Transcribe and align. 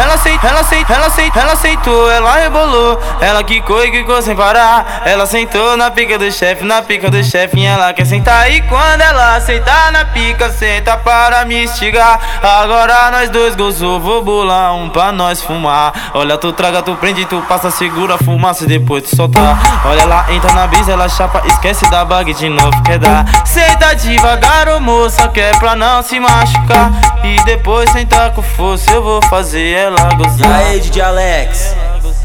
ela 0.00 0.14
aceitou, 0.14 0.50
ela 0.50 0.60
aceitou, 0.60 0.96
ela 0.96 1.06
aceitou, 1.06 1.42
ela 1.42 1.52
aceitou, 1.52 2.10
ela 2.10 2.34
rebolou. 2.36 3.00
Ela 3.20 3.42
quicou 3.44 3.84
e 3.84 3.90
quicou 3.90 4.20
sem 4.22 4.34
parar. 4.34 5.02
Ela 5.04 5.26
sentou 5.26 5.76
na 5.76 5.90
pica 5.90 6.18
do 6.18 6.30
chefe, 6.30 6.64
na 6.64 6.82
pica 6.82 7.10
do 7.10 7.22
chefe, 7.22 7.64
ela 7.64 7.92
quer 7.92 8.06
sentar. 8.06 8.50
E 8.50 8.62
quando 8.62 9.00
ela 9.00 9.40
sentar 9.40 9.92
na 9.92 10.04
pica, 10.04 10.50
senta 10.50 10.96
para 10.96 11.44
me 11.44 11.64
instigar. 11.64 12.18
Agora 12.42 13.10
nós 13.10 13.30
dois 13.30 13.54
gozou, 13.54 14.00
vou 14.00 14.22
bolar 14.22 14.74
um 14.74 14.88
pra 14.88 15.12
nós 15.12 15.42
fumar. 15.42 15.92
Olha, 16.14 16.38
tu 16.38 16.52
traga, 16.52 16.82
tu 16.82 16.94
prende, 16.96 17.24
tu 17.26 17.40
passa, 17.42 17.70
segura 17.70 18.14
a 18.14 18.18
fumaça 18.18 18.64
e 18.64 18.66
depois 18.66 19.02
tu 19.02 19.16
soltar. 19.16 19.58
Olha 19.84 20.04
lá, 20.04 20.26
entra 20.30 20.52
na 20.52 20.66
brisa, 20.66 20.92
ela 20.92 21.08
chapa, 21.08 21.42
esquece 21.46 21.88
da 21.90 22.04
bag 22.04 22.32
de 22.34 22.48
novo, 22.48 22.82
quer 22.82 22.98
dar. 22.98 23.24
Senta 23.44 23.94
devagar, 23.94 24.68
ô 24.68 24.80
moça, 24.80 25.28
quer 25.28 25.58
pra 25.58 25.76
não 25.76 26.02
se 26.02 26.18
machucar. 26.18 26.90
E 27.22 27.44
depois 27.44 27.90
sentar 27.90 28.32
com 28.32 28.42
força, 28.42 28.90
eu 28.90 29.02
vou 29.02 29.22
fazer 29.24 29.70
ela 29.76 30.14
gozar. 30.14 30.48
E 30.48 30.52
aí, 30.64 30.80
DJ 30.80 31.02
Alex? 31.02 31.76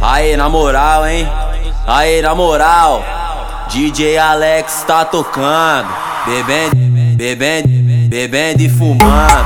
Aí, 0.02 0.36
na 0.38 0.50
moral, 0.50 1.06
hein? 1.08 1.30
Aí, 1.88 2.22
na 2.22 2.34
moral. 2.34 3.04
DJ 3.70 4.18
Alex 4.18 4.84
tá 4.88 5.04
tocando. 5.06 5.88
Bebendo, 6.26 6.76
bebendo, 7.16 7.68
bebendo 8.10 8.62
e 8.64 8.70
fumando. 8.70 9.46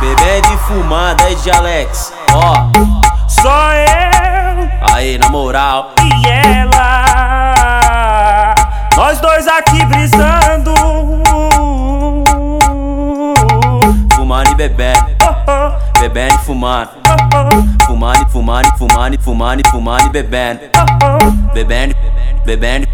Bebendo 0.00 0.54
e 0.54 0.58
fumando, 0.68 1.22
aí, 1.22 1.34
DJ 1.34 1.52
Alex. 1.52 2.12
Ó, 2.32 2.68
Só 3.28 3.72
eu 3.72 4.68
aí, 4.94 5.18
na 5.18 5.28
moral. 5.28 5.90
e 6.02 6.28
ela. 6.28 7.04
Nós 8.96 9.18
dois 9.20 9.46
aqui 9.48 9.84
brisando. 9.86 10.74
Bebendo. 14.60 15.06
Bebendo 15.98 16.34
e 16.34 16.38
fumando. 16.38 16.90
Fumando 17.86 18.26
e 18.26 18.30
fumando 18.30 18.68
e 18.68 18.78
fumando 18.78 19.14
e 19.14 19.18
fumando 19.18 19.60
e 19.60 19.70
fumando 19.70 20.06
e 20.06 20.08
bebendo. 20.10 20.60
Bebendo, 21.54 21.94
bebendo, 22.44 22.86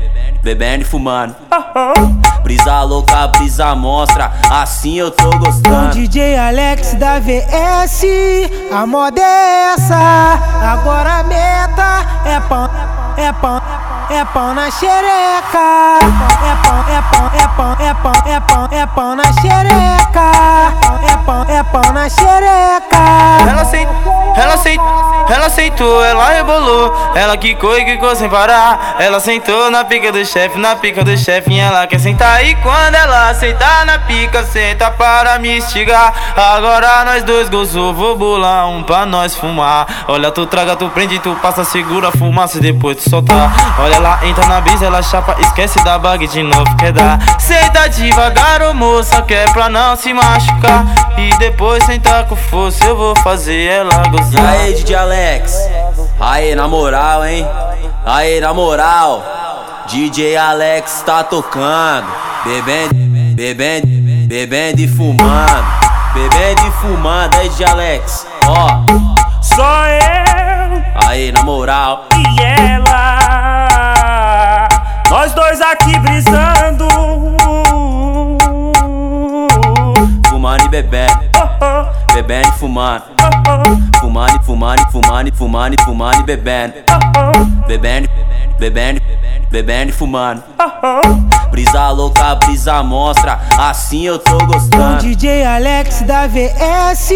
bebendo 0.44 0.82
e 0.82 0.84
fumando. 0.84 1.34
Brisa 2.44 2.82
louca, 2.82 3.26
brisa 3.28 3.74
monstra. 3.74 4.30
Assim 4.48 4.94
eu 4.94 5.10
tô 5.10 5.28
gostando. 5.38 5.90
DJ 5.90 6.36
Alex 6.36 6.94
da 6.94 7.18
VS, 7.18 8.02
a 8.72 8.86
moda 8.86 9.20
é 9.20 9.74
essa. 9.74 10.38
Agora 10.62 11.18
a 11.18 11.22
meta 11.24 12.06
é 12.24 12.38
pão, 12.48 12.70
é 13.16 13.32
pão, 13.32 13.60
é 14.08 14.24
pão 14.24 14.54
na 14.54 14.70
xereca. 14.70 15.98
É 16.44 16.68
pão, 16.68 16.84
é 16.88 17.02
pão, 17.10 17.30
é 17.34 17.48
pão, 17.56 17.76
é 17.80 17.94
pão, 17.94 18.22
é 18.24 18.40
pão, 18.40 18.68
é 18.70 18.86
pão 18.86 19.16
na 19.16 19.24
xereca. 19.32 19.96
É 21.02 21.15
pão, 21.26 21.44
é 21.48 21.62
pão 21.64 21.92
na 21.92 22.08
xereca. 22.08 22.96
Ela 23.40 23.62
aceitou, 23.62 24.34
ela 24.36 24.54
aceitou, 24.54 25.26
ela 25.28 25.46
aceitou, 25.46 26.04
ela 26.04 26.30
rebolou. 26.30 27.12
Ela 27.14 27.36
quicou 27.36 27.76
e 27.76 27.84
quicou 27.84 28.14
sem 28.14 28.30
parar. 28.30 28.96
Ela 29.00 29.18
sentou 29.18 29.70
na 29.70 29.84
pica 29.84 30.12
do 30.12 30.24
chefe, 30.24 30.58
na 30.58 30.76
pica 30.76 31.02
do 31.02 31.16
chefe, 31.18 31.58
ela 31.58 31.86
quer 31.86 31.98
sentar. 31.98 32.44
E 32.44 32.54
quando 32.56 32.94
ela 32.94 33.34
sentar 33.34 33.84
na 33.84 33.98
pica, 33.98 34.44
senta 34.44 34.90
para 34.92 35.38
me 35.38 35.58
instigar. 35.58 36.12
Agora 36.36 37.04
nós 37.04 37.24
dois 37.24 37.48
gozou, 37.48 37.92
vou 37.92 38.16
bolar 38.16 38.68
um 38.68 38.84
pra 38.84 39.04
nós 39.04 39.34
fumar. 39.34 39.86
Olha, 40.06 40.30
tu 40.30 40.46
traga, 40.46 40.76
tu 40.76 40.88
prende, 40.90 41.18
tu 41.18 41.34
passa, 41.42 41.64
segura 41.64 42.08
a 42.08 42.12
fumaça 42.12 42.58
e 42.58 42.60
depois 42.60 42.98
tu 42.98 43.10
soltar. 43.10 43.52
Olha 43.80 43.98
lá, 43.98 44.20
entra 44.24 44.46
na 44.46 44.60
brisa, 44.60 44.86
ela 44.86 45.02
chapa, 45.02 45.36
esquece 45.40 45.82
da 45.82 45.98
bag 45.98 46.26
de 46.28 46.42
novo, 46.42 46.76
quer 46.76 46.92
dar. 46.92 47.18
Senta 47.40 47.88
devagar, 47.88 48.72
moça, 48.74 49.22
quer 49.22 49.50
pra 49.52 49.68
não 49.68 49.96
se 49.96 50.12
machucar. 50.12 50.84
E 51.18 51.36
depois 51.38 51.82
sentar 51.84 52.24
com 52.26 52.36
força, 52.36 52.84
eu 52.84 52.96
vou 52.96 53.14
fazer 53.22 53.64
ela 53.66 54.02
E 54.06 54.10
gozar. 54.10 54.44
aí, 54.48 54.74
DJ 54.74 54.94
Alex? 54.96 55.56
Aí, 56.20 56.54
na 56.54 56.68
moral, 56.68 57.24
hein? 57.26 57.46
Aí, 58.04 58.40
na 58.40 58.52
moral. 58.54 59.24
DJ 59.86 60.36
Alex 60.36 61.02
tá 61.06 61.24
tocando. 61.24 62.06
Bebendo, 62.44 62.94
bebendo, 63.34 63.86
bebendo 64.28 64.80
e 64.80 64.88
fumando. 64.88 65.66
Bebendo 66.14 66.66
e 66.66 66.70
fumando, 66.80 67.34
aí, 67.36 67.48
DJ 67.48 67.66
Alex. 67.66 68.26
Ó, 68.46 68.68
Só 69.42 69.86
eu 69.86 70.82
aí, 71.08 71.32
na 71.32 71.42
moral. 71.42 72.04
e 72.14 72.42
ela. 72.42 73.18
Nós 75.10 75.32
dois 75.32 75.60
aqui 75.60 75.98
brisando. 75.98 76.86
Bebendo. 80.82 81.20
Bebendo 82.12 82.48
e 82.48 82.52
fumando. 82.52 83.04
Fumando 84.00 84.38
e 84.40 84.44
fumando 84.44 84.82
e 84.82 84.92
fumando 84.92 85.28
e 85.28 85.32
fumando 85.32 85.74
e 85.74 85.84
fumando 85.84 86.20
e 86.20 86.22
bebendo. 86.22 86.74
Bebendo, 87.66 88.08
bebendo, 88.58 89.00
bebendo 89.50 89.90
e 89.90 89.92
fumando. 89.92 90.42
Brisa 91.50 91.90
louca, 91.90 92.34
brisa 92.34 92.82
monstra. 92.82 93.38
Assim 93.58 94.02
eu 94.02 94.18
tô 94.18 94.36
gostando. 94.46 94.98
DJ 94.98 95.46
Alex 95.46 96.02
da 96.02 96.26
VS, 96.26 97.10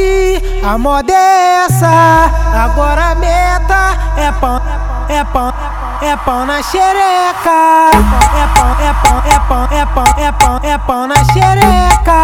a 0.62 0.78
moda 0.78 1.12
é 1.12 1.66
essa. 1.66 2.30
Agora 2.64 3.10
a 3.10 3.14
meta 3.14 3.98
é 4.16 4.32
pão, 4.32 4.62
é 5.08 5.24
pão, 5.24 5.52
é 6.00 6.16
pão 6.16 6.46
na 6.46 6.62
xereca. 6.62 7.90
É 7.92 8.46
pão, 8.54 8.76
é 8.80 8.94
pão, 9.02 9.22
é 9.24 9.40
pão, 9.40 9.68
é 9.70 9.86
pão, 9.86 10.04
é 10.16 10.32
pão, 10.32 10.60
é 10.62 10.78
pão 10.78 11.06
na 11.06 11.24
xereca. 11.24 12.19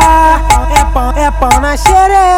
É 1.77 1.91
pão, 1.91 2.36